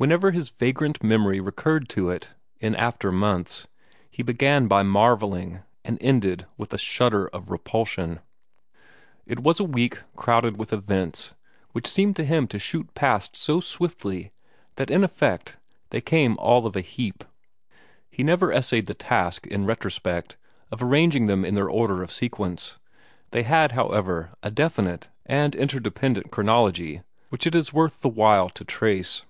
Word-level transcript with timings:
Whenever 0.00 0.30
his 0.30 0.48
vagrant 0.48 1.02
memory 1.04 1.40
recurred 1.40 1.86
to 1.86 2.08
it, 2.08 2.30
in 2.58 2.74
after 2.76 3.12
months, 3.12 3.68
he 4.10 4.22
began 4.22 4.66
by 4.66 4.82
marvelling, 4.82 5.60
and 5.84 5.98
ended 6.00 6.46
with 6.56 6.72
a 6.72 6.78
shudder 6.78 7.28
of 7.28 7.50
repulsion. 7.50 8.18
It 9.26 9.40
was 9.40 9.60
a 9.60 9.64
week 9.64 9.98
crowded 10.16 10.56
with 10.56 10.72
events, 10.72 11.34
which 11.72 11.86
seemed 11.86 12.16
to 12.16 12.24
him 12.24 12.48
to 12.48 12.58
shoot 12.58 12.94
past 12.94 13.36
so 13.36 13.60
swiftly 13.60 14.32
that 14.76 14.90
in 14.90 15.04
effect 15.04 15.58
they 15.90 16.00
came 16.00 16.38
all 16.38 16.66
of 16.66 16.74
a 16.76 16.80
heap. 16.80 17.22
He 18.10 18.22
never 18.22 18.50
essayed 18.50 18.86
the 18.86 18.94
task, 18.94 19.46
in 19.48 19.66
retrospect, 19.66 20.38
of 20.70 20.82
arranging 20.82 21.26
them 21.26 21.44
in 21.44 21.54
their 21.56 21.68
order 21.68 22.02
of 22.02 22.10
sequence. 22.10 22.78
They 23.32 23.42
had, 23.42 23.72
however, 23.72 24.30
a 24.42 24.50
definite 24.50 25.10
and 25.26 25.54
interdependent 25.54 26.30
chronology 26.30 27.02
which 27.28 27.46
it 27.46 27.54
is 27.54 27.74
worth 27.74 28.00
the 28.00 28.08
while 28.08 28.48
to 28.48 28.64
trace. 28.64 29.26